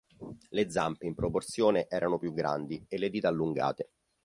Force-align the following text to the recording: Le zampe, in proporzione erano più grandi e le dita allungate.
Le 0.49 0.67
zampe, 0.71 1.05
in 1.05 1.13
proporzione 1.13 1.85
erano 1.87 2.17
più 2.17 2.33
grandi 2.33 2.83
e 2.87 2.97
le 2.97 3.11
dita 3.11 3.27
allungate. 3.27 3.91